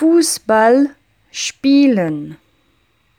[0.00, 0.88] Fußball
[1.30, 2.38] spielen.